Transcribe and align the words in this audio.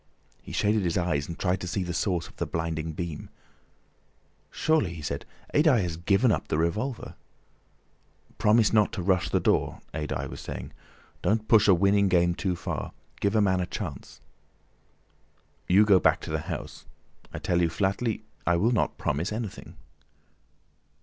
He 0.41 0.51
shaded 0.51 0.81
his 0.81 0.97
eyes 0.97 1.27
and 1.27 1.37
tried 1.37 1.61
to 1.61 1.67
see 1.67 1.83
the 1.83 1.93
source 1.93 2.27
of 2.27 2.37
the 2.37 2.47
blinding 2.47 2.93
beam. 2.93 3.29
"Surely!" 4.49 4.95
he 4.95 5.01
said, 5.03 5.27
"Adye 5.53 5.83
has 5.83 5.95
given 5.95 6.31
up 6.31 6.47
the 6.47 6.57
revolver." 6.57 7.13
"Promise 8.39 8.73
not 8.73 8.91
to 8.93 9.03
rush 9.03 9.29
the 9.29 9.39
door," 9.39 9.79
Adye 9.93 10.25
was 10.27 10.41
saying. 10.41 10.73
"Don't 11.21 11.47
push 11.47 11.67
a 11.67 11.75
winning 11.75 12.07
game 12.07 12.33
too 12.33 12.55
far. 12.55 12.93
Give 13.19 13.35
a 13.35 13.41
man 13.41 13.59
a 13.61 13.67
chance." 13.67 14.21
"You 15.67 15.85
go 15.85 15.99
back 15.99 16.19
to 16.21 16.31
the 16.31 16.39
house. 16.49 16.87
I 17.31 17.37
tell 17.37 17.61
you 17.61 17.69
flatly 17.69 18.23
I 18.47 18.55
will 18.55 18.71
not 18.71 18.97
promise 18.97 19.31
anything." 19.31 19.75